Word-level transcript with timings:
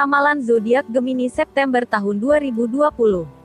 Ramalan 0.00 0.40
zodiak 0.40 0.88
Gemini 0.88 1.28
September 1.28 1.84
tahun 1.84 2.24
2020. 2.24 2.72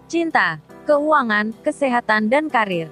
Cinta, 0.07 0.55
keuangan, 0.87 1.51
kesehatan 1.59 2.31
dan 2.31 2.47
karir. 2.47 2.87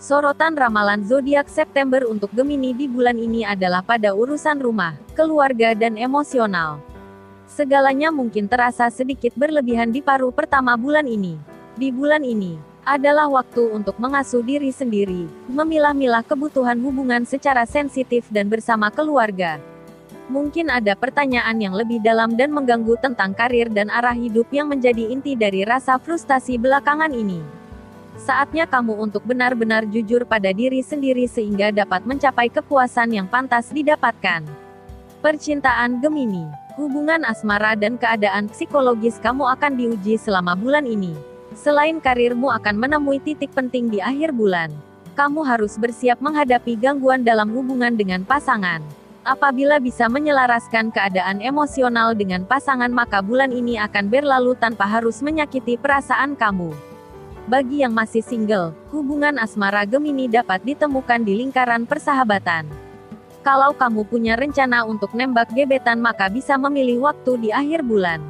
Sorotan 0.00 0.56
ramalan 0.56 1.04
zodiak 1.04 1.44
September 1.44 2.08
untuk 2.08 2.32
Gemini 2.32 2.72
di 2.72 2.88
bulan 2.88 3.20
ini 3.20 3.44
adalah 3.44 3.84
pada 3.84 4.16
urusan 4.16 4.64
rumah, 4.64 4.96
keluarga 5.12 5.76
dan 5.76 6.00
emosional. 6.00 6.80
Segalanya 7.44 8.08
mungkin 8.08 8.48
terasa 8.48 8.88
sedikit 8.88 9.36
berlebihan 9.36 9.92
di 9.92 10.00
paruh 10.00 10.32
pertama 10.32 10.72
bulan 10.80 11.04
ini. 11.04 11.36
Di 11.76 11.92
bulan 11.92 12.24
ini 12.24 12.56
adalah 12.80 13.28
waktu 13.28 13.76
untuk 13.76 14.00
mengasuh 14.00 14.40
diri 14.40 14.72
sendiri, 14.72 15.28
memilah-milah 15.52 16.24
kebutuhan 16.24 16.80
hubungan 16.80 17.28
secara 17.28 17.68
sensitif 17.68 18.24
dan 18.32 18.48
bersama 18.48 18.88
keluarga. 18.88 19.75
Mungkin 20.26 20.74
ada 20.74 20.98
pertanyaan 20.98 21.54
yang 21.62 21.70
lebih 21.70 22.02
dalam 22.02 22.34
dan 22.34 22.50
mengganggu 22.50 22.98
tentang 22.98 23.30
karir 23.30 23.70
dan 23.70 23.86
arah 23.94 24.14
hidup 24.14 24.50
yang 24.50 24.66
menjadi 24.66 25.14
inti 25.14 25.38
dari 25.38 25.62
rasa 25.62 26.02
frustasi 26.02 26.58
belakangan 26.58 27.14
ini. 27.14 27.38
Saatnya 28.18 28.66
kamu 28.66 29.06
untuk 29.06 29.22
benar-benar 29.22 29.86
jujur 29.86 30.26
pada 30.26 30.50
diri 30.50 30.82
sendiri 30.82 31.30
sehingga 31.30 31.70
dapat 31.70 32.02
mencapai 32.02 32.50
kepuasan 32.50 33.14
yang 33.14 33.30
pantas 33.30 33.70
didapatkan. 33.70 34.42
Percintaan 35.22 36.02
Gemini, 36.02 36.50
hubungan 36.74 37.22
asmara 37.22 37.78
dan 37.78 37.94
keadaan 37.94 38.50
psikologis 38.50 39.22
kamu 39.22 39.46
akan 39.54 39.78
diuji 39.78 40.18
selama 40.18 40.58
bulan 40.58 40.90
ini. 40.90 41.14
Selain 41.54 42.02
karirmu 42.02 42.50
akan 42.50 42.74
menemui 42.74 43.22
titik 43.22 43.54
penting 43.54 43.94
di 43.94 44.02
akhir 44.02 44.34
bulan, 44.34 44.74
kamu 45.14 45.46
harus 45.46 45.78
bersiap 45.78 46.18
menghadapi 46.18 46.74
gangguan 46.74 47.22
dalam 47.22 47.48
hubungan 47.54 47.94
dengan 47.94 48.26
pasangan. 48.26 49.05
Apabila 49.26 49.82
bisa 49.82 50.06
menyelaraskan 50.06 50.94
keadaan 50.94 51.42
emosional 51.42 52.14
dengan 52.14 52.46
pasangan 52.46 52.94
maka 52.94 53.18
bulan 53.18 53.50
ini 53.50 53.74
akan 53.74 54.06
berlalu 54.06 54.54
tanpa 54.54 54.86
harus 54.86 55.18
menyakiti 55.18 55.74
perasaan 55.74 56.38
kamu. 56.38 56.70
Bagi 57.50 57.82
yang 57.82 57.90
masih 57.90 58.22
single, 58.22 58.70
hubungan 58.94 59.42
asmara 59.42 59.82
Gemini 59.82 60.30
dapat 60.30 60.62
ditemukan 60.62 61.26
di 61.26 61.42
lingkaran 61.42 61.90
persahabatan. 61.90 62.70
Kalau 63.42 63.74
kamu 63.74 64.06
punya 64.06 64.38
rencana 64.38 64.86
untuk 64.86 65.10
nembak 65.10 65.50
gebetan 65.50 65.98
maka 65.98 66.30
bisa 66.30 66.54
memilih 66.54 67.02
waktu 67.10 67.50
di 67.50 67.50
akhir 67.50 67.82
bulan. 67.82 68.22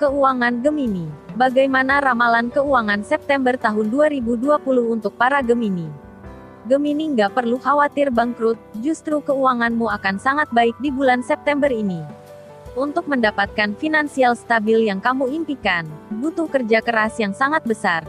Keuangan 0.00 0.64
Gemini 0.64 1.04
Bagaimana 1.36 2.00
ramalan 2.00 2.48
keuangan 2.48 3.04
September 3.04 3.60
tahun 3.60 3.92
2020 3.92 4.56
untuk 4.88 5.12
para 5.20 5.44
Gemini? 5.44 6.03
Gemini 6.64 7.12
nggak 7.12 7.36
perlu 7.36 7.60
khawatir 7.60 8.08
bangkrut, 8.08 8.56
justru 8.80 9.20
keuanganmu 9.20 9.84
akan 9.84 10.16
sangat 10.16 10.48
baik 10.48 10.72
di 10.80 10.88
bulan 10.88 11.20
September 11.20 11.68
ini. 11.68 12.00
Untuk 12.72 13.04
mendapatkan 13.04 13.76
finansial 13.76 14.32
stabil 14.32 14.88
yang 14.88 14.96
kamu 14.98 15.28
impikan, 15.28 15.84
butuh 16.08 16.48
kerja 16.48 16.80
keras 16.80 17.20
yang 17.20 17.36
sangat 17.36 17.60
besar. 17.68 18.02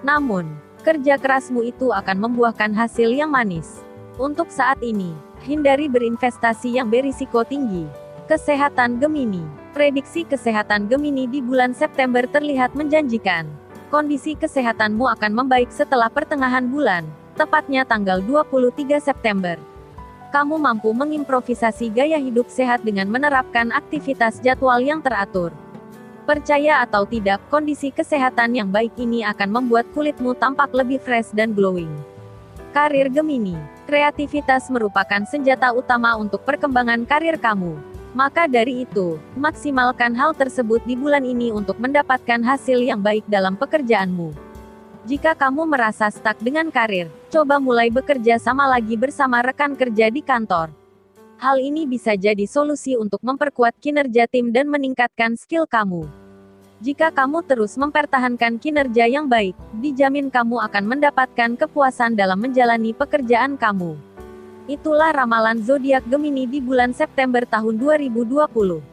Namun, 0.00 0.48
kerja 0.80 1.20
kerasmu 1.20 1.62
itu 1.68 1.92
akan 1.92 2.16
membuahkan 2.26 2.72
hasil 2.72 3.12
yang 3.12 3.28
manis. 3.28 3.84
Untuk 4.16 4.48
saat 4.48 4.80
ini, 4.80 5.12
hindari 5.44 5.86
berinvestasi 5.86 6.80
yang 6.80 6.88
berisiko 6.88 7.44
tinggi. 7.44 7.84
Kesehatan 8.26 8.98
Gemini 8.98 9.62
Prediksi 9.72 10.28
kesehatan 10.28 10.84
Gemini 10.84 11.24
di 11.24 11.40
bulan 11.40 11.72
September 11.72 12.28
terlihat 12.28 12.76
menjanjikan. 12.76 13.48
Kondisi 13.88 14.36
kesehatanmu 14.36 15.08
akan 15.16 15.32
membaik 15.32 15.72
setelah 15.72 16.12
pertengahan 16.12 16.68
bulan, 16.68 17.08
tepatnya 17.34 17.82
tanggal 17.84 18.20
23 18.20 19.00
September. 19.00 19.56
Kamu 20.32 20.56
mampu 20.56 20.88
mengimprovisasi 20.96 21.92
gaya 21.92 22.16
hidup 22.16 22.48
sehat 22.48 22.80
dengan 22.80 23.04
menerapkan 23.12 23.68
aktivitas 23.68 24.40
jadwal 24.40 24.80
yang 24.80 25.04
teratur. 25.04 25.52
Percaya 26.22 26.80
atau 26.80 27.02
tidak, 27.04 27.42
kondisi 27.50 27.92
kesehatan 27.92 28.54
yang 28.56 28.70
baik 28.70 28.94
ini 28.96 29.26
akan 29.26 29.50
membuat 29.50 29.90
kulitmu 29.92 30.38
tampak 30.38 30.70
lebih 30.72 31.02
fresh 31.02 31.34
dan 31.34 31.52
glowing. 31.52 31.90
Karir 32.72 33.12
Gemini, 33.12 33.58
kreativitas 33.84 34.72
merupakan 34.72 35.20
senjata 35.28 35.76
utama 35.76 36.16
untuk 36.16 36.40
perkembangan 36.48 37.04
karir 37.04 37.36
kamu. 37.36 37.76
Maka 38.16 38.48
dari 38.48 38.88
itu, 38.88 39.20
maksimalkan 39.36 40.16
hal 40.16 40.32
tersebut 40.32 40.80
di 40.88 40.96
bulan 40.96 41.24
ini 41.24 41.52
untuk 41.52 41.76
mendapatkan 41.76 42.40
hasil 42.40 42.80
yang 42.80 43.04
baik 43.04 43.24
dalam 43.28 43.58
pekerjaanmu. 43.58 44.51
Jika 45.02 45.34
kamu 45.34 45.66
merasa 45.66 46.06
stuck 46.14 46.38
dengan 46.38 46.70
karir, 46.70 47.10
coba 47.26 47.58
mulai 47.58 47.90
bekerja 47.90 48.38
sama 48.38 48.70
lagi 48.70 48.94
bersama 48.94 49.42
rekan 49.42 49.74
kerja 49.74 50.06
di 50.06 50.22
kantor. 50.22 50.70
Hal 51.42 51.58
ini 51.58 51.90
bisa 51.90 52.14
jadi 52.14 52.46
solusi 52.46 52.94
untuk 52.94 53.18
memperkuat 53.18 53.82
kinerja 53.82 54.30
tim 54.30 54.54
dan 54.54 54.70
meningkatkan 54.70 55.34
skill 55.34 55.66
kamu. 55.66 56.06
Jika 56.78 57.10
kamu 57.10 57.42
terus 57.50 57.74
mempertahankan 57.74 58.62
kinerja 58.62 59.10
yang 59.10 59.26
baik, 59.26 59.58
dijamin 59.82 60.30
kamu 60.30 60.62
akan 60.70 60.84
mendapatkan 60.86 61.58
kepuasan 61.58 62.14
dalam 62.14 62.38
menjalani 62.38 62.94
pekerjaan 62.94 63.58
kamu. 63.58 63.98
Itulah 64.70 65.10
ramalan 65.10 65.58
zodiak 65.66 66.06
Gemini 66.06 66.46
di 66.46 66.62
bulan 66.62 66.94
September 66.94 67.42
tahun 67.42 67.74
2020. 67.74 68.91